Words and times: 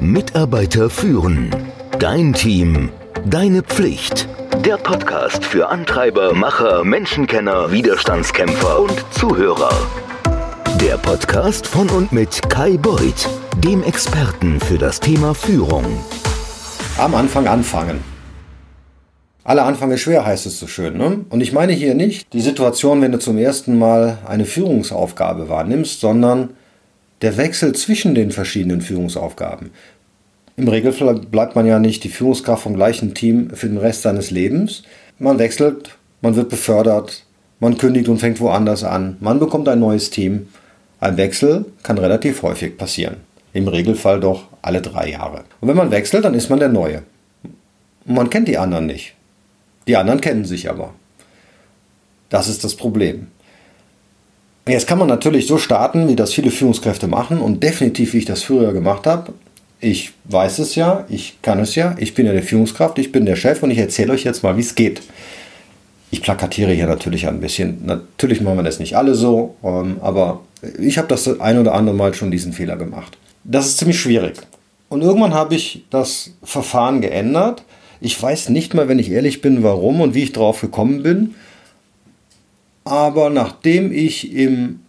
Mitarbeiter 0.00 0.88
führen. 0.88 1.54
Dein 1.98 2.32
Team. 2.32 2.88
Deine 3.26 3.62
Pflicht. 3.62 4.26
Der 4.64 4.78
Podcast 4.78 5.44
für 5.44 5.68
Antreiber, 5.68 6.32
Macher, 6.32 6.84
Menschenkenner, 6.84 7.70
Widerstandskämpfer 7.70 8.80
und 8.80 9.04
Zuhörer. 9.10 9.70
Der 10.80 10.96
Podcast 10.96 11.66
von 11.66 11.90
und 11.90 12.12
mit 12.12 12.48
Kai 12.48 12.78
Beuth, 12.78 13.28
dem 13.58 13.82
Experten 13.82 14.58
für 14.58 14.78
das 14.78 15.00
Thema 15.00 15.34
Führung. 15.34 15.84
Am 16.96 17.14
Anfang 17.14 17.46
anfangen. 17.46 18.00
Aller 19.44 19.66
Anfang 19.66 19.90
ist 19.90 20.00
schwer, 20.00 20.24
heißt 20.24 20.46
es 20.46 20.58
so 20.58 20.66
schön. 20.66 20.96
Ne? 20.96 21.26
Und 21.28 21.42
ich 21.42 21.52
meine 21.52 21.74
hier 21.74 21.94
nicht 21.94 22.32
die 22.32 22.40
Situation, 22.40 23.02
wenn 23.02 23.12
du 23.12 23.18
zum 23.18 23.36
ersten 23.36 23.78
Mal 23.78 24.16
eine 24.26 24.46
Führungsaufgabe 24.46 25.50
wahrnimmst, 25.50 26.00
sondern 26.00 26.54
der 27.22 27.36
Wechsel 27.36 27.74
zwischen 27.74 28.14
den 28.14 28.30
verschiedenen 28.30 28.80
Führungsaufgaben. 28.80 29.70
Im 30.56 30.68
Regelfall 30.68 31.14
bleibt 31.14 31.54
man 31.56 31.66
ja 31.66 31.78
nicht 31.78 32.04
die 32.04 32.08
Führungskraft 32.08 32.62
vom 32.62 32.74
gleichen 32.74 33.14
Team 33.14 33.50
für 33.50 33.68
den 33.68 33.78
Rest 33.78 34.02
seines 34.02 34.30
Lebens. 34.30 34.82
Man 35.18 35.38
wechselt, 35.38 35.96
man 36.22 36.36
wird 36.36 36.48
befördert, 36.48 37.24
man 37.60 37.78
kündigt 37.78 38.08
und 38.08 38.18
fängt 38.18 38.40
woanders 38.40 38.84
an, 38.84 39.16
man 39.20 39.38
bekommt 39.38 39.68
ein 39.68 39.80
neues 39.80 40.10
Team. 40.10 40.48
Ein 40.98 41.16
Wechsel 41.16 41.64
kann 41.82 41.98
relativ 41.98 42.42
häufig 42.42 42.76
passieren. 42.76 43.16
Im 43.52 43.68
Regelfall 43.68 44.20
doch 44.20 44.44
alle 44.62 44.82
drei 44.82 45.10
Jahre. 45.10 45.44
Und 45.60 45.68
wenn 45.68 45.76
man 45.76 45.90
wechselt, 45.90 46.24
dann 46.24 46.34
ist 46.34 46.50
man 46.50 46.58
der 46.58 46.68
Neue. 46.68 47.02
Und 48.04 48.14
man 48.14 48.30
kennt 48.30 48.48
die 48.48 48.58
anderen 48.58 48.86
nicht. 48.86 49.14
Die 49.88 49.96
anderen 49.96 50.20
kennen 50.20 50.44
sich 50.44 50.70
aber. 50.70 50.94
Das 52.28 52.48
ist 52.48 52.64
das 52.64 52.76
Problem. 52.76 53.28
Jetzt 54.70 54.86
kann 54.86 54.98
man 54.98 55.08
natürlich 55.08 55.46
so 55.46 55.58
starten, 55.58 56.08
wie 56.08 56.16
das 56.16 56.32
viele 56.32 56.50
Führungskräfte 56.50 57.08
machen 57.08 57.40
und 57.40 57.62
definitiv, 57.62 58.12
wie 58.12 58.18
ich 58.18 58.24
das 58.24 58.44
früher 58.44 58.72
gemacht 58.72 59.06
habe. 59.06 59.32
Ich 59.80 60.12
weiß 60.24 60.60
es 60.60 60.74
ja, 60.76 61.06
ich 61.08 61.38
kann 61.42 61.58
es 61.58 61.74
ja, 61.74 61.96
ich 61.98 62.14
bin 62.14 62.26
ja 62.26 62.32
der 62.32 62.42
Führungskraft, 62.42 62.98
ich 62.98 63.10
bin 63.10 63.26
der 63.26 63.36
Chef 63.36 63.62
und 63.62 63.70
ich 63.70 63.78
erzähle 63.78 64.12
euch 64.12 64.24
jetzt 64.24 64.42
mal, 64.42 64.56
wie 64.56 64.60
es 64.60 64.74
geht. 64.74 65.02
Ich 66.12 66.22
plakatiere 66.22 66.72
hier 66.72 66.86
natürlich 66.86 67.26
ein 67.26 67.40
bisschen. 67.40 67.84
Natürlich 67.86 68.40
machen 68.40 68.58
wir 68.58 68.62
das 68.62 68.78
nicht 68.78 68.96
alle 68.96 69.14
so, 69.14 69.56
ähm, 69.64 69.96
aber 70.02 70.40
ich 70.78 70.98
habe 70.98 71.08
das 71.08 71.40
ein 71.40 71.58
oder 71.58 71.74
andere 71.74 71.96
Mal 71.96 72.14
schon 72.14 72.30
diesen 72.30 72.52
Fehler 72.52 72.76
gemacht. 72.76 73.16
Das 73.42 73.66
ist 73.66 73.78
ziemlich 73.78 73.98
schwierig. 73.98 74.34
Und 74.88 75.02
irgendwann 75.02 75.34
habe 75.34 75.54
ich 75.54 75.84
das 75.90 76.32
Verfahren 76.42 77.00
geändert. 77.00 77.64
Ich 78.00 78.20
weiß 78.20 78.50
nicht 78.50 78.74
mal, 78.74 78.88
wenn 78.88 78.98
ich 78.98 79.10
ehrlich 79.10 79.40
bin, 79.40 79.62
warum 79.62 80.00
und 80.00 80.14
wie 80.14 80.24
ich 80.24 80.32
darauf 80.32 80.60
gekommen 80.60 81.02
bin. 81.02 81.34
Aber 82.90 83.30
nachdem 83.30 83.92
ich 83.92 84.34
im 84.34 84.80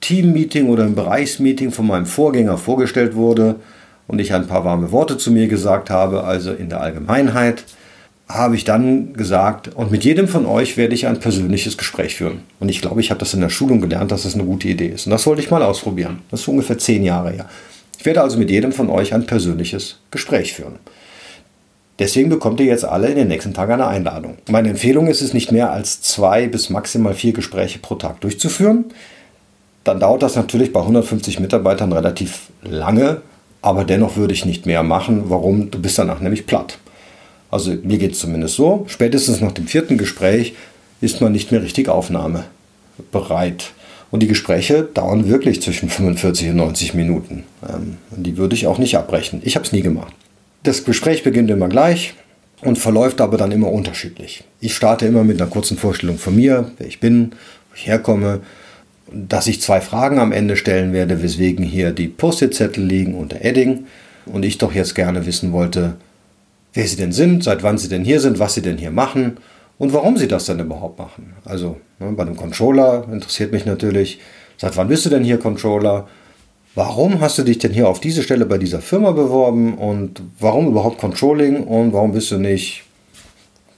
Teammeeting 0.00 0.70
oder 0.70 0.86
im 0.86 0.94
Bereichsmeeting 0.94 1.72
von 1.72 1.86
meinem 1.86 2.06
Vorgänger 2.06 2.56
vorgestellt 2.56 3.14
wurde 3.14 3.56
und 4.06 4.18
ich 4.18 4.32
ein 4.32 4.46
paar 4.46 4.64
warme 4.64 4.92
Worte 4.92 5.18
zu 5.18 5.30
mir 5.30 5.46
gesagt 5.46 5.90
habe, 5.90 6.24
also 6.24 6.52
in 6.52 6.70
der 6.70 6.80
Allgemeinheit, 6.80 7.64
habe 8.26 8.56
ich 8.56 8.64
dann 8.64 9.12
gesagt, 9.12 9.74
und 9.74 9.90
mit 9.90 10.04
jedem 10.04 10.26
von 10.26 10.46
euch 10.46 10.78
werde 10.78 10.94
ich 10.94 11.06
ein 11.06 11.20
persönliches 11.20 11.76
Gespräch 11.76 12.14
führen. 12.14 12.44
Und 12.60 12.70
ich 12.70 12.80
glaube, 12.80 13.02
ich 13.02 13.10
habe 13.10 13.20
das 13.20 13.34
in 13.34 13.42
der 13.42 13.50
Schulung 13.50 13.82
gelernt, 13.82 14.10
dass 14.10 14.22
das 14.22 14.32
eine 14.32 14.44
gute 14.44 14.66
Idee 14.66 14.88
ist. 14.88 15.04
Und 15.04 15.10
das 15.10 15.26
wollte 15.26 15.42
ich 15.42 15.50
mal 15.50 15.62
ausprobieren. 15.62 16.20
Das 16.30 16.40
ist 16.40 16.48
ungefähr 16.48 16.78
zehn 16.78 17.04
Jahre 17.04 17.32
her. 17.32 17.46
Ich 17.98 18.06
werde 18.06 18.22
also 18.22 18.38
mit 18.38 18.48
jedem 18.48 18.72
von 18.72 18.88
euch 18.88 19.12
ein 19.12 19.26
persönliches 19.26 19.98
Gespräch 20.10 20.54
führen. 20.54 20.76
Deswegen 22.00 22.30
bekommt 22.30 22.58
ihr 22.60 22.66
jetzt 22.66 22.86
alle 22.86 23.08
in 23.08 23.16
den 23.16 23.28
nächsten 23.28 23.52
Tagen 23.52 23.74
eine 23.74 23.86
Einladung. 23.86 24.38
Meine 24.48 24.70
Empfehlung 24.70 25.06
ist 25.06 25.20
es, 25.20 25.34
nicht 25.34 25.52
mehr 25.52 25.70
als 25.70 26.00
zwei 26.00 26.48
bis 26.48 26.70
maximal 26.70 27.12
vier 27.12 27.34
Gespräche 27.34 27.78
pro 27.78 27.94
Tag 27.94 28.22
durchzuführen. 28.22 28.86
Dann 29.84 30.00
dauert 30.00 30.22
das 30.22 30.34
natürlich 30.34 30.72
bei 30.72 30.80
150 30.80 31.40
Mitarbeitern 31.40 31.92
relativ 31.92 32.48
lange, 32.62 33.20
aber 33.60 33.84
dennoch 33.84 34.16
würde 34.16 34.32
ich 34.32 34.46
nicht 34.46 34.64
mehr 34.64 34.82
machen. 34.82 35.24
Warum? 35.26 35.70
Du 35.70 35.78
bist 35.78 35.98
danach 35.98 36.20
nämlich 36.20 36.46
platt. 36.46 36.78
Also 37.50 37.72
mir 37.82 37.98
geht 37.98 38.12
es 38.12 38.18
zumindest 38.20 38.54
so. 38.56 38.86
Spätestens 38.88 39.42
nach 39.42 39.52
dem 39.52 39.66
vierten 39.66 39.98
Gespräch 39.98 40.54
ist 41.02 41.20
man 41.20 41.32
nicht 41.32 41.52
mehr 41.52 41.62
richtig 41.62 41.90
aufnahmebereit. 41.90 43.72
Und 44.10 44.20
die 44.20 44.26
Gespräche 44.26 44.84
dauern 44.84 45.28
wirklich 45.28 45.60
zwischen 45.60 45.90
45 45.90 46.48
und 46.48 46.56
90 46.56 46.94
Minuten. 46.94 47.44
Ähm, 47.68 47.98
die 48.10 48.38
würde 48.38 48.54
ich 48.54 48.66
auch 48.66 48.78
nicht 48.78 48.96
abbrechen. 48.96 49.42
Ich 49.44 49.54
habe 49.54 49.66
es 49.66 49.72
nie 49.72 49.82
gemacht. 49.82 50.14
Das 50.62 50.84
Gespräch 50.84 51.22
beginnt 51.22 51.50
immer 51.50 51.68
gleich 51.68 52.14
und 52.60 52.78
verläuft 52.78 53.20
aber 53.20 53.38
dann 53.38 53.52
immer 53.52 53.72
unterschiedlich. 53.72 54.44
Ich 54.60 54.74
starte 54.74 55.06
immer 55.06 55.24
mit 55.24 55.40
einer 55.40 55.50
kurzen 55.50 55.78
Vorstellung 55.78 56.18
von 56.18 56.36
mir, 56.36 56.70
wer 56.76 56.86
ich 56.86 57.00
bin, 57.00 57.32
wo 57.70 57.74
ich 57.74 57.86
herkomme, 57.86 58.40
dass 59.12 59.46
ich 59.46 59.62
zwei 59.62 59.80
Fragen 59.80 60.18
am 60.18 60.32
Ende 60.32 60.56
stellen 60.56 60.92
werde, 60.92 61.22
weswegen 61.22 61.64
hier 61.64 61.92
die 61.92 62.08
Post-it-Zettel 62.08 62.84
liegen 62.84 63.14
unter 63.14 63.42
Edding 63.42 63.86
und 64.26 64.44
ich 64.44 64.58
doch 64.58 64.72
jetzt 64.72 64.94
gerne 64.94 65.24
wissen 65.26 65.52
wollte, 65.52 65.96
wer 66.74 66.86
sie 66.86 66.96
denn 66.96 67.12
sind, 67.12 67.42
seit 67.42 67.62
wann 67.62 67.78
sie 67.78 67.88
denn 67.88 68.04
hier 68.04 68.20
sind, 68.20 68.38
was 68.38 68.54
sie 68.54 68.62
denn 68.62 68.76
hier 68.76 68.90
machen 68.90 69.38
und 69.78 69.94
warum 69.94 70.18
sie 70.18 70.28
das 70.28 70.44
denn 70.44 70.60
überhaupt 70.60 70.98
machen. 70.98 71.32
Also 71.44 71.78
ne, 71.98 72.12
bei 72.12 72.22
einem 72.22 72.36
Controller 72.36 73.08
interessiert 73.10 73.50
mich 73.50 73.64
natürlich, 73.64 74.20
seit 74.58 74.76
wann 74.76 74.88
bist 74.88 75.06
du 75.06 75.10
denn 75.10 75.24
hier 75.24 75.38
Controller? 75.38 76.06
Warum 76.74 77.20
hast 77.20 77.38
du 77.38 77.42
dich 77.42 77.58
denn 77.58 77.72
hier 77.72 77.88
auf 77.88 78.00
diese 78.00 78.22
Stelle 78.22 78.46
bei 78.46 78.58
dieser 78.58 78.80
Firma 78.80 79.12
beworben 79.12 79.74
und 79.74 80.22
warum 80.38 80.68
überhaupt 80.68 80.98
Controlling 80.98 81.64
und 81.64 81.92
warum 81.92 82.12
bist 82.12 82.30
du 82.30 82.38
nicht 82.38 82.84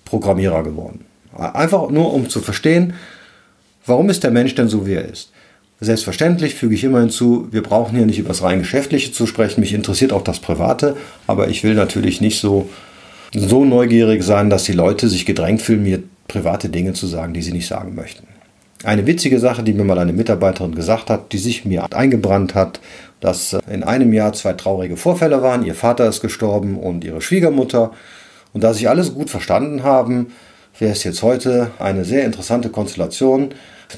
Programmierer 0.05 0.63
geworden? 0.63 1.05
Einfach 1.37 1.89
nur, 1.91 2.13
um 2.13 2.29
zu 2.29 2.41
verstehen, 2.41 2.95
warum 3.87 4.11
ist 4.11 4.23
der 4.23 4.31
Mensch 4.31 4.55
denn 4.55 4.69
so, 4.69 4.87
wie 4.87 4.95
er 4.95 5.09
ist. 5.09 5.31
Selbstverständlich 5.81 6.55
füge 6.55 6.75
ich 6.77 6.85
immer 6.85 7.01
hinzu, 7.01 7.49
wir 7.51 7.63
brauchen 7.63 7.97
hier 7.97 8.07
nicht 8.07 8.19
über 8.19 8.29
das 8.29 8.43
rein 8.43 8.61
Geschäftliche 8.61 9.11
zu 9.11 9.27
sprechen, 9.27 9.61
mich 9.61 9.73
interessiert 9.73 10.13
auch 10.13 10.23
das 10.23 10.39
Private, 10.39 10.97
aber 11.27 11.49
ich 11.49 11.65
will 11.65 11.75
natürlich 11.75 12.21
nicht 12.21 12.39
so, 12.39 12.69
so 13.35 13.65
neugierig 13.65 14.23
sein, 14.23 14.49
dass 14.49 14.63
die 14.63 14.75
Leute 14.75 15.09
sich 15.09 15.27
gedrängt 15.27 15.61
fühlen, 15.61 15.83
mir 15.83 16.03
private 16.29 16.69
Dinge 16.69 16.93
zu 16.93 17.09
sagen, 17.09 17.35
die 17.35 17.43
sie 17.43 17.53
nicht 17.53 17.67
sagen 17.67 17.97
möchten. 17.97 18.29
Eine 18.85 19.07
witzige 19.07 19.39
Sache, 19.39 19.63
die 19.63 19.75
mir 19.75 19.85
mal 19.85 19.99
eine 19.99 20.13
Mitarbeiterin 20.13 20.75
gesagt 20.75 21.09
hat, 21.09 21.33
die 21.33 21.39
sich 21.39 21.65
mir 21.65 21.87
eingebrannt 21.93 22.55
hat, 22.55 22.81
dass 23.21 23.53
äh, 23.53 23.61
in 23.71 23.85
einem 23.85 24.13
Jahr 24.13 24.33
zwei 24.33 24.55
traurige 24.55 24.97
Vorfälle 24.97 25.43
waren. 25.43 25.65
Ihr 25.65 25.75
Vater 25.75 26.09
ist 26.09 26.21
gestorben 26.21 26.77
und 26.79 27.05
ihre 27.05 27.21
Schwiegermutter. 27.21 27.93
Und 28.53 28.65
da 28.65 28.75
sich 28.75 28.89
alles 28.89 29.15
gut 29.15 29.31
verstanden 29.31 29.85
haben, 29.85 30.33
wäre 30.79 30.93
es 30.93 31.05
jetzt 31.05 31.23
heute 31.23 31.71
eine 31.79 32.05
sehr 32.05 32.25
interessante 32.25 32.71
Konstellation. 32.71 33.51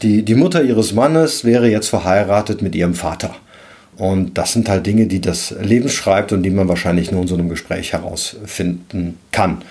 Die, 0.02 0.22
die 0.22 0.34
Mutter 0.34 0.62
ihres 0.62 0.92
Mannes 0.92 1.44
wäre 1.44 1.68
jetzt 1.68 1.88
verheiratet 1.88 2.60
mit 2.60 2.74
ihrem 2.74 2.94
Vater. 2.94 3.34
Und 3.96 4.36
das 4.36 4.52
sind 4.52 4.68
halt 4.68 4.86
Dinge, 4.86 5.06
die 5.06 5.20
das 5.20 5.54
Leben 5.62 5.88
schreibt 5.88 6.32
und 6.32 6.42
die 6.42 6.50
man 6.50 6.68
wahrscheinlich 6.68 7.10
nur 7.12 7.22
in 7.22 7.28
so 7.28 7.36
einem 7.36 7.48
Gespräch 7.48 7.92
herausfinden 7.92 9.18
kann. 9.30 9.62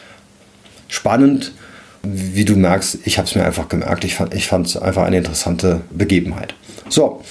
Spannend 0.87 1.53
wie 2.03 2.45
du 2.45 2.55
merkst, 2.55 2.99
ich 3.05 3.17
habe 3.17 3.27
es 3.27 3.35
mir 3.35 3.45
einfach 3.45 3.69
gemerkt. 3.69 4.03
Ich 4.03 4.15
fand 4.15 4.67
es 4.67 4.77
einfach 4.77 5.03
eine 5.03 5.17
interessante 5.17 5.81
Begebenheit. 5.89 6.53
So, 6.89 7.21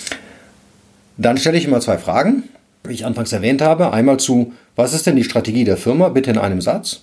dann 1.19 1.37
stelle 1.37 1.59
ich 1.59 1.67
immer 1.67 1.81
zwei 1.81 1.99
Fragen, 1.99 2.45
wie 2.85 2.95
ich 2.95 3.05
anfangs 3.05 3.33
erwähnt 3.33 3.61
habe. 3.61 3.93
Einmal 3.93 4.17
zu, 4.17 4.53
was 4.75 4.95
ist 4.95 5.07
denn 5.07 5.17
die 5.17 5.25
Strategie 5.25 5.65
der 5.65 5.77
Firma? 5.77 6.09
Bitte 6.09 6.31
in 6.31 6.39
einem 6.39 6.61
Satz. 6.63 7.03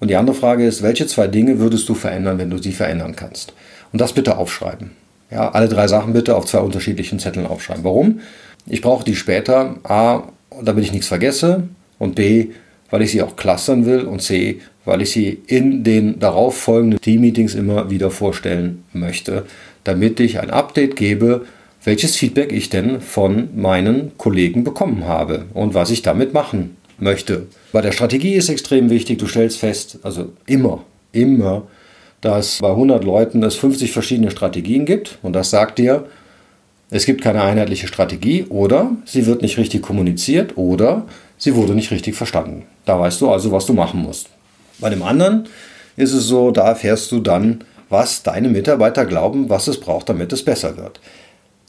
Und 0.00 0.08
die 0.08 0.16
andere 0.16 0.36
Frage 0.36 0.66
ist, 0.66 0.82
welche 0.82 1.06
zwei 1.06 1.26
Dinge 1.26 1.58
würdest 1.58 1.88
du 1.88 1.94
verändern, 1.94 2.38
wenn 2.38 2.50
du 2.50 2.58
sie 2.58 2.72
verändern 2.72 3.16
kannst? 3.16 3.54
Und 3.92 4.00
das 4.00 4.12
bitte 4.12 4.36
aufschreiben. 4.36 4.90
Ja, 5.30 5.50
alle 5.50 5.68
drei 5.68 5.88
Sachen 5.88 6.12
bitte 6.12 6.36
auf 6.36 6.44
zwei 6.44 6.58
unterschiedlichen 6.58 7.18
Zetteln 7.18 7.46
aufschreiben. 7.46 7.84
Warum? 7.84 8.20
Ich 8.66 8.82
brauche 8.82 9.04
die 9.04 9.16
später, 9.16 9.76
A, 9.84 10.24
damit 10.60 10.84
ich 10.84 10.92
nichts 10.92 11.06
vergesse 11.06 11.68
und 11.98 12.14
B, 12.14 12.48
weil 12.96 13.02
ich 13.02 13.10
sie 13.10 13.20
auch 13.20 13.36
clustern 13.36 13.84
will 13.84 14.04
und 14.04 14.22
C, 14.22 14.62
weil 14.86 15.02
ich 15.02 15.10
sie 15.10 15.42
in 15.48 15.84
den 15.84 16.18
darauf 16.18 16.56
folgenden 16.56 16.98
Team-Meetings 16.98 17.54
immer 17.54 17.90
wieder 17.90 18.10
vorstellen 18.10 18.84
möchte, 18.94 19.44
damit 19.84 20.18
ich 20.18 20.40
ein 20.40 20.48
Update 20.48 20.96
gebe, 20.96 21.44
welches 21.84 22.16
Feedback 22.16 22.52
ich 22.52 22.70
denn 22.70 23.02
von 23.02 23.50
meinen 23.54 24.12
Kollegen 24.16 24.64
bekommen 24.64 25.04
habe 25.04 25.44
und 25.52 25.74
was 25.74 25.90
ich 25.90 26.00
damit 26.00 26.32
machen 26.32 26.78
möchte. 26.98 27.48
Bei 27.70 27.82
der 27.82 27.92
Strategie 27.92 28.32
ist 28.32 28.48
extrem 28.48 28.88
wichtig, 28.88 29.18
du 29.18 29.26
stellst 29.26 29.58
fest, 29.58 29.98
also 30.02 30.32
immer, 30.46 30.82
immer, 31.12 31.64
dass 32.22 32.60
bei 32.62 32.70
100 32.70 33.04
Leuten 33.04 33.42
es 33.42 33.56
50 33.56 33.92
verschiedene 33.92 34.30
Strategien 34.30 34.86
gibt 34.86 35.18
und 35.20 35.34
das 35.34 35.50
sagt 35.50 35.76
dir, 35.76 36.06
es 36.88 37.04
gibt 37.04 37.20
keine 37.20 37.42
einheitliche 37.42 37.88
Strategie 37.88 38.46
oder 38.48 38.92
sie 39.04 39.26
wird 39.26 39.42
nicht 39.42 39.58
richtig 39.58 39.82
kommuniziert 39.82 40.56
oder 40.56 41.04
sie 41.38 41.54
wurde 41.54 41.74
nicht 41.74 41.90
richtig 41.90 42.14
verstanden. 42.14 42.64
Da 42.84 42.98
weißt 42.98 43.20
du 43.20 43.30
also, 43.30 43.52
was 43.52 43.66
du 43.66 43.72
machen 43.72 44.00
musst. 44.00 44.28
Bei 44.78 44.90
dem 44.90 45.02
anderen 45.02 45.48
ist 45.96 46.12
es 46.12 46.24
so, 46.24 46.50
da 46.50 46.68
erfährst 46.68 47.10
du 47.12 47.20
dann, 47.20 47.64
was 47.88 48.22
deine 48.22 48.48
Mitarbeiter 48.48 49.06
glauben, 49.06 49.48
was 49.48 49.68
es 49.68 49.80
braucht, 49.80 50.08
damit 50.08 50.32
es 50.32 50.44
besser 50.44 50.76
wird. 50.76 51.00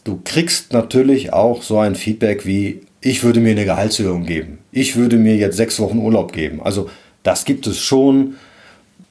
Du 0.03 0.19
kriegst 0.23 0.73
natürlich 0.73 1.33
auch 1.33 1.61
so 1.61 1.79
ein 1.79 1.95
Feedback 1.95 2.45
wie, 2.45 2.81
ich 3.01 3.23
würde 3.23 3.39
mir 3.39 3.51
eine 3.51 3.65
Gehaltserhöhung 3.65 4.25
geben. 4.25 4.59
Ich 4.71 4.95
würde 4.95 5.17
mir 5.17 5.35
jetzt 5.35 5.57
sechs 5.57 5.79
Wochen 5.79 5.99
Urlaub 5.99 6.31
geben. 6.31 6.61
Also 6.61 6.89
das 7.23 7.45
gibt 7.45 7.67
es 7.67 7.79
schon. 7.79 8.35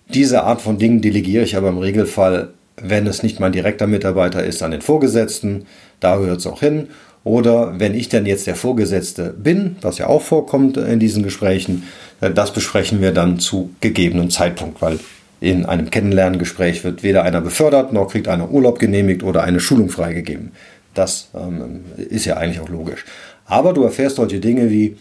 Diese 0.08 0.44
Art 0.44 0.60
von 0.60 0.78
Dingen 0.78 1.02
delegiere 1.02 1.44
ich 1.44 1.56
aber 1.56 1.68
im 1.68 1.78
Regelfall, 1.78 2.54
wenn 2.76 3.06
es 3.06 3.22
nicht 3.22 3.40
mein 3.40 3.52
direkter 3.52 3.86
Mitarbeiter 3.86 4.44
ist, 4.44 4.62
an 4.62 4.70
den 4.70 4.82
Vorgesetzten. 4.82 5.66
Da 6.00 6.18
hört 6.18 6.40
es 6.40 6.46
auch 6.46 6.60
hin. 6.60 6.88
Oder 7.26 7.80
wenn 7.80 7.94
ich 7.94 8.08
dann 8.08 8.24
jetzt 8.24 8.46
der 8.46 8.54
Vorgesetzte 8.54 9.34
bin, 9.36 9.74
was 9.80 9.98
ja 9.98 10.06
auch 10.06 10.22
vorkommt 10.22 10.76
in 10.76 11.00
diesen 11.00 11.24
Gesprächen, 11.24 11.82
äh, 12.20 12.30
das 12.30 12.52
besprechen 12.52 13.00
wir 13.00 13.10
dann 13.10 13.40
zu 13.40 13.70
gegebenen 13.80 14.30
Zeitpunkt, 14.30 14.80
weil 14.80 15.00
in 15.40 15.66
einem 15.66 15.90
Kennenlerngespräch 15.90 16.84
wird 16.84 17.02
weder 17.02 17.24
einer 17.24 17.40
befördert, 17.40 17.92
noch 17.92 18.12
kriegt 18.12 18.28
einer 18.28 18.52
Urlaub 18.52 18.78
genehmigt 18.78 19.24
oder 19.24 19.42
eine 19.42 19.58
Schulung 19.58 19.88
freigegeben. 19.88 20.52
Das 20.94 21.30
ähm, 21.34 21.86
ist 21.96 22.26
ja 22.26 22.36
eigentlich 22.36 22.60
auch 22.60 22.68
logisch. 22.68 23.04
Aber 23.44 23.72
du 23.72 23.82
erfährst 23.82 24.16
solche 24.16 24.38
Dinge 24.38 24.70
wie, 24.70 24.96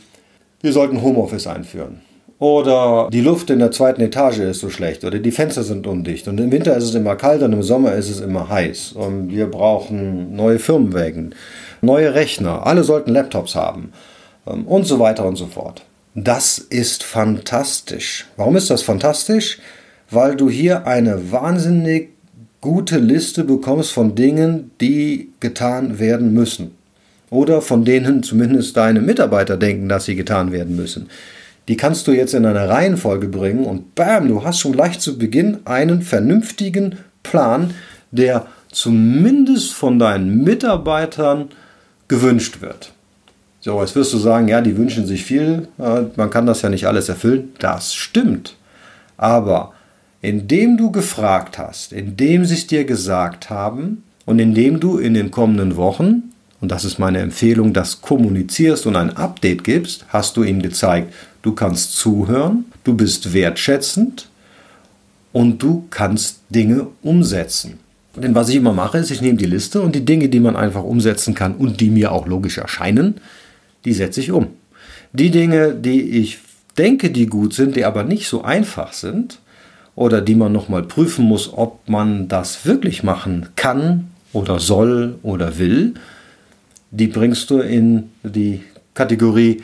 wir 0.62 0.74
sollten 0.74 1.04
Homeoffice 1.04 1.45
einführen. 1.45 2.01
Oder 2.38 3.10
die 3.14 3.22
Luft 3.22 3.50
in 3.50 3.60
der 3.60 3.72
zweiten 3.72 4.02
Etage 4.02 4.40
ist 4.40 4.60
so 4.60 4.70
schlecht 4.70 5.06
oder 5.06 5.20
die 5.20 5.32
Fenster 5.32 5.64
sind 5.64 5.88
undicht 5.88 6.28
und 6.28 6.38
im 6.38 6.52
Winter 6.52 6.76
ist 6.76 6.84
es 6.84 6.94
immer 6.94 7.16
kalt 7.16 7.42
und 7.42 7.54
im 7.54 7.64
Sommer 7.64 7.94
ist 7.94 8.10
es 8.10 8.20
immer 8.20 8.50
heiß 8.50 8.92
und 8.92 9.32
wir 9.32 9.50
brauchen 9.50 10.36
neue 10.36 10.60
Firmenwägen, 10.60 11.34
neue 11.82 12.14
Rechner, 12.14 12.68
alle 12.68 12.84
sollten 12.84 13.14
Laptops 13.14 13.56
haben 13.56 13.94
ähm, 14.46 14.68
und 14.68 14.86
so 14.86 15.00
weiter 15.00 15.26
und 15.26 15.38
so 15.38 15.48
fort. 15.48 15.86
Das 16.14 16.58
ist 16.58 17.04
fantastisch. 17.04 18.26
Warum 18.36 18.58
ist 18.58 18.70
das 18.70 18.81
fantastisch? 18.81 19.60
Weil 20.10 20.36
du 20.36 20.50
hier 20.50 20.88
eine 20.88 21.31
wahnsinnig 21.31 22.10
gute 22.60 23.00
Liste 23.00 23.44
bekommst 23.44 23.92
von 23.92 24.16
Dingen, 24.16 24.72
die 24.81 25.30
getan 25.40 26.00
werden 26.00 26.34
müssen. 26.34 26.72
Oder 27.30 27.62
von 27.62 27.86
denen 27.86 28.24
zumindest 28.24 28.78
deine 28.78 29.02
Mitarbeiter 29.02 29.58
denken, 29.58 29.90
dass 29.90 30.06
sie 30.06 30.16
getan 30.16 30.52
werden 30.52 30.76
müssen. 30.76 31.10
Die 31.68 31.78
kannst 31.78 32.08
du 32.08 32.12
jetzt 32.12 32.34
in 32.34 32.46
eine 32.46 32.70
Reihenfolge 32.70 33.28
bringen 33.28 33.66
und 33.66 33.96
bam, 33.96 34.28
du 34.28 34.44
hast 34.44 34.60
schon 34.60 34.74
gleich 34.74 35.00
zu 35.00 35.18
Beginn 35.18 35.60
einen 35.66 36.02
vernünftigen 36.02 37.00
Plan, 37.24 37.74
der 38.12 38.46
zumindest 38.72 39.74
von 39.74 39.98
deinen 39.98 40.44
Mitarbeitern 40.44 41.50
gewünscht 42.08 42.62
wird. 42.62 42.92
So, 43.62 43.82
jetzt 43.82 43.96
wirst 43.96 44.14
du 44.14 44.20
sagen, 44.20 44.48
ja, 44.48 44.62
die 44.62 44.78
wünschen 44.78 45.08
sich 45.08 45.24
viel, 45.24 45.68
man 45.78 46.30
kann 46.30 46.46
das 46.46 46.62
ja 46.62 46.70
nicht 46.70 46.86
alles 46.86 47.10
erfüllen. 47.10 47.54
Das 47.58 47.96
stimmt. 47.96 48.56
Aber 49.18 49.74
indem 50.22 50.78
du 50.78 50.92
gefragt 50.92 51.58
hast, 51.58 51.94
indem 51.94 52.46
sie 52.46 52.54
es 52.54 52.68
dir 52.68 52.86
gesagt 52.86 53.50
haben 53.50 54.04
und 54.26 54.38
indem 54.38 54.80
du 54.80 55.00
in 55.00 55.16
den 55.16 55.32
kommenden 55.32 55.78
Wochen, 55.78 56.32
und 56.66 56.70
das 56.70 56.84
ist 56.84 56.98
meine 56.98 57.20
Empfehlung, 57.20 57.74
das 57.74 58.02
kommunizierst 58.02 58.88
und 58.88 58.96
ein 58.96 59.16
Update 59.16 59.64
gibst, 59.64 60.04
hast 60.10 60.36
du 60.36 60.42
ihnen 60.42 60.64
gezeigt, 60.64 61.14
du 61.44 61.52
kannst 61.52 61.96
zuhören, 61.96 62.66
du 62.84 62.96
bist 62.96 63.34
wertschätzend 63.34 64.28
und 65.32 65.62
du 65.62 65.86
kannst 65.92 66.40
Dinge 66.50 66.88
umsetzen. 67.04 67.78
Denn 68.16 68.34
was 68.34 68.50
ich 68.50 68.56
immer 68.56 68.74
mache, 68.74 68.98
ist, 68.98 69.12
ich 69.12 69.22
nehme 69.22 69.38
die 69.38 69.46
Liste 69.46 69.80
und 69.80 69.94
die 69.94 70.06
Dinge, 70.06 70.28
die 70.28 70.40
man 70.40 70.56
einfach 70.56 70.82
umsetzen 70.82 71.36
kann 71.36 71.54
und 71.54 71.82
die 71.82 71.92
mir 71.92 72.12
auch 72.12 72.26
logisch 72.26 72.58
erscheinen, 72.58 73.22
die 73.86 73.94
setze 73.94 74.22
ich 74.22 74.32
um. 74.32 74.48
Die 75.14 75.30
Dinge, 75.30 75.76
die 75.76 76.02
ich 76.02 76.40
denke, 76.80 77.12
die 77.12 77.28
gut 77.28 77.54
sind, 77.54 77.76
die 77.76 77.86
aber 77.86 78.04
nicht 78.04 78.28
so 78.28 78.44
einfach 78.44 78.92
sind 78.94 79.38
oder 79.94 80.20
die 80.20 80.34
man 80.34 80.52
nochmal 80.52 80.82
prüfen 80.82 81.26
muss, 81.26 81.54
ob 81.54 81.88
man 81.88 82.28
das 82.28 82.66
wirklich 82.66 83.04
machen 83.04 83.50
kann 83.56 84.08
oder 84.34 84.58
soll 84.60 85.20
oder 85.22 85.60
will, 85.60 85.94
die 86.95 87.07
bringst 87.07 87.50
du 87.50 87.59
in 87.59 88.12
die 88.24 88.62
Kategorie, 88.94 89.62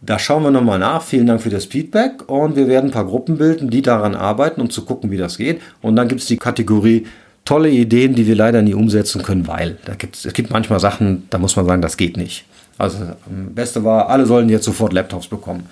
da 0.00 0.18
schauen 0.18 0.42
wir 0.42 0.50
nochmal 0.50 0.78
nach. 0.78 1.02
Vielen 1.02 1.26
Dank 1.26 1.42
für 1.42 1.50
das 1.50 1.66
Feedback 1.66 2.28
und 2.28 2.56
wir 2.56 2.68
werden 2.68 2.86
ein 2.86 2.92
paar 2.92 3.06
Gruppen 3.06 3.36
bilden, 3.36 3.70
die 3.70 3.82
daran 3.82 4.14
arbeiten, 4.14 4.60
um 4.60 4.70
zu 4.70 4.84
gucken, 4.84 5.10
wie 5.10 5.16
das 5.16 5.36
geht. 5.36 5.60
Und 5.82 5.96
dann 5.96 6.08
gibt 6.08 6.22
es 6.22 6.26
die 6.26 6.36
Kategorie 6.36 7.06
tolle 7.44 7.70
Ideen, 7.70 8.14
die 8.14 8.26
wir 8.26 8.34
leider 8.34 8.62
nie 8.62 8.74
umsetzen 8.74 9.22
können, 9.22 9.46
weil 9.46 9.76
da 9.84 9.94
gibt's, 9.94 10.24
es 10.24 10.32
gibt 10.32 10.50
manchmal 10.50 10.80
Sachen, 10.80 11.26
da 11.30 11.38
muss 11.38 11.56
man 11.56 11.66
sagen, 11.66 11.82
das 11.82 11.96
geht 11.96 12.16
nicht. 12.16 12.44
Also 12.78 12.98
am 12.98 13.54
Beste 13.54 13.84
war, 13.84 14.08
alle 14.08 14.26
sollen 14.26 14.48
jetzt 14.48 14.64
sofort 14.64 14.92
Laptops 14.92 15.28
bekommen. 15.28 15.66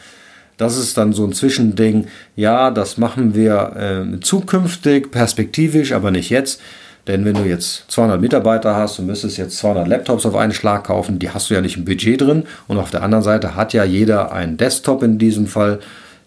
Das 0.56 0.76
ist 0.76 0.96
dann 0.96 1.12
so 1.12 1.24
ein 1.24 1.32
Zwischending. 1.32 2.06
Ja, 2.36 2.70
das 2.70 2.96
machen 2.96 3.34
wir 3.34 3.76
äh, 4.16 4.20
zukünftig, 4.20 5.10
perspektivisch, 5.10 5.92
aber 5.92 6.10
nicht 6.10 6.30
jetzt. 6.30 6.60
Denn 7.06 7.24
wenn 7.24 7.34
du 7.34 7.44
jetzt 7.44 7.84
200 7.88 8.20
Mitarbeiter 8.20 8.76
hast 8.76 8.98
und 8.98 9.06
müsstest 9.06 9.36
jetzt 9.36 9.58
200 9.58 9.86
Laptops 9.86 10.24
auf 10.24 10.34
einen 10.34 10.54
Schlag 10.54 10.84
kaufen, 10.84 11.18
die 11.18 11.30
hast 11.30 11.50
du 11.50 11.54
ja 11.54 11.60
nicht 11.60 11.76
im 11.76 11.84
Budget 11.84 12.20
drin. 12.20 12.44
Und 12.66 12.78
auf 12.78 12.90
der 12.90 13.02
anderen 13.02 13.24
Seite 13.24 13.54
hat 13.54 13.72
ja 13.72 13.84
jeder 13.84 14.32
einen 14.32 14.56
Desktop 14.56 15.02
in 15.02 15.18
diesem 15.18 15.46
Fall. 15.46 15.80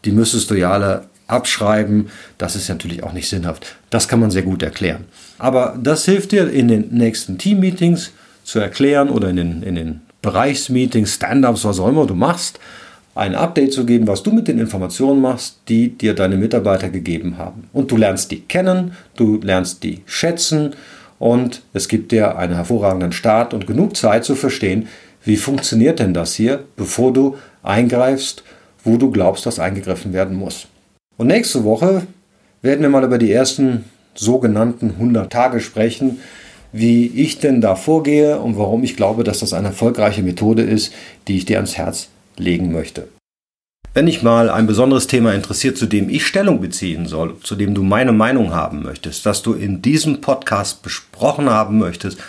Die 0.06 0.12
müsstest 0.12 0.52
du 0.52 0.56
ja 0.56 0.72
alle 0.72 1.06
abschreiben. 1.26 2.10
Das 2.38 2.56
ist 2.56 2.70
natürlich 2.70 3.04
auch 3.04 3.14
nicht 3.14 3.28
sinnhaft. 3.28 3.76
Das 3.90 4.08
kann 4.08 4.20
man 4.20 4.32
sehr 4.32 4.44
gut 4.44 4.62
erklären. 4.62 5.06
Aber 5.40 5.78
das 5.82 6.06
hilft 6.06 6.32
dir 6.32 6.50
in 6.50 6.68
den 6.68 6.90
nächsten 6.92 7.38
Team-Meetings 7.38 8.12
zu 8.44 8.60
erklären 8.60 9.10
oder 9.10 9.30
in 9.30 9.36
den, 9.36 9.64
in 9.64 9.76
den 9.76 10.02
Bereichsmeetings, 10.22 11.16
Stand-ups, 11.16 11.66
was 11.66 11.80
auch 11.80 11.88
immer 11.88 12.06
du 12.06 12.16
machst, 12.16 12.60
ein 13.18 13.36
Update 13.36 13.74
zu 13.74 13.86
geben, 13.86 14.08
was 14.08 14.24
du 14.24 14.31
mit 14.31 14.48
den 14.48 14.60
Informationen 14.60 15.22
machst, 15.22 15.60
die 15.68 15.90
dir 15.90 16.14
deine 16.14 16.38
Mitarbeiter 16.38 16.90
gegeben 16.90 17.38
haben. 17.38 17.69
Und 17.74 17.92
du 17.92 17.98
lernst 17.98 18.31
die 18.31 18.42
kennen, 18.42 18.94
du 19.16 19.40
lernst 19.42 19.84
die 19.84 20.02
schätzen 20.06 20.75
und 21.19 21.64
es 21.74 21.88
gibt 21.88 22.12
dir 22.12 22.38
einen 22.38 22.56
hervorragenden 22.56 23.12
Start 23.12 23.54
und 23.54 23.66
genug 23.66 23.98
Zeit 23.98 24.24
zu 24.24 24.36
verstehen, 24.36 24.88
wie 25.24 25.36
funktioniert 25.36 26.00
denn 26.00 26.14
das 26.14 26.36
hier, 26.36 26.64
bevor 26.75 27.12
du 27.12 27.36
eingreifst, 27.64 28.44
wo 28.84 28.98
du 28.98 29.12
glaubst, 29.12 29.46
dass 29.46 29.60
eingegriffen 29.60 30.14
werden 30.14 30.38
muss. 30.38 30.68
Und 31.18 31.28
nächste 31.28 31.64
Woche 31.64 32.04
werden 32.62 32.81
wir 32.81 32.90
mal 32.90 33.04
über 33.04 33.18
die 33.18 33.31
ersten 33.31 33.86
sogenannten 34.14 34.92
100 34.92 35.31
Tage 35.31 35.60
sprechen, 35.60 36.19
wie 36.72 37.08
ich 37.08 37.40
denn 37.40 37.62
da 37.62 37.75
vorgehe 37.75 38.40
und 38.40 38.58
warum 38.58 38.84
ich 38.84 38.96
glaube, 38.96 39.24
dass 39.24 39.40
das 39.40 39.54
eine 39.54 39.69
erfolgreiche 39.69 40.22
Methode 40.22 40.62
ist, 40.62 40.94
die 41.28 41.38
ich 41.38 41.46
dir 41.46 41.58
ans 41.58 41.78
Herz 41.78 42.10
legen 42.38 42.72
möchte. 42.72 43.07
Wenn 43.94 44.06
dich 44.06 44.22
mal 44.22 44.50
ein 44.50 44.68
besonderes 44.68 45.07
Thema 45.07 45.34
interessiert, 45.34 45.78
zu 45.78 45.88
dem 45.88 46.10
ich 46.10 46.28
Stellung 46.28 46.62
beziehen 46.62 47.07
soll, 47.07 47.39
zu 47.42 47.56
dem 47.56 47.74
du 47.74 47.81
meine 47.81 48.12
Meinung 48.12 48.54
haben 48.54 48.84
möchtest, 48.84 49.25
das 49.25 49.42
du 49.42 49.54
in 49.54 49.81
diesem 49.81 50.22
Podcast 50.22 50.84
besprochen 50.84 51.50
haben 51.50 51.80
möchtest, 51.80 52.19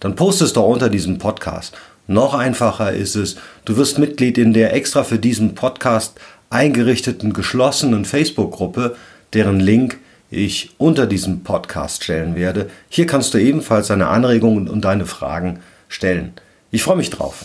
dann 0.00 0.16
poste 0.16 0.44
es 0.44 0.52
doch 0.52 0.68
unter 0.68 0.90
diesem 0.90 1.16
Podcast. 1.16 1.74
Noch 2.06 2.34
einfacher 2.34 2.92
ist 2.92 3.14
es, 3.14 3.36
du 3.64 3.78
wirst 3.78 3.98
Mitglied 3.98 4.36
in 4.36 4.52
der 4.52 4.74
extra 4.74 5.02
für 5.02 5.18
diesen 5.18 5.54
Podcast 5.54 6.20
eingerichteten 6.50 7.32
geschlossenen 7.32 8.04
Facebook-Gruppe, 8.04 8.94
deren 9.32 9.60
Link 9.60 9.98
ich 10.30 10.74
unter 10.76 11.06
diesem 11.06 11.42
Podcast 11.42 12.04
stellen 12.04 12.34
werde. 12.34 12.68
Hier 12.90 13.06
kannst 13.06 13.32
du 13.32 13.38
ebenfalls 13.38 13.86
deine 13.86 14.08
Anregungen 14.08 14.68
und 14.68 14.84
deine 14.84 15.06
Fragen 15.06 15.60
stellen. 15.88 16.34
Ich 16.70 16.82
freue 16.82 16.96
mich 16.96 17.08
drauf. 17.08 17.44